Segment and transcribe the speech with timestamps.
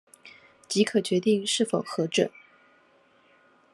[0.67, 2.31] 即可決定是否核准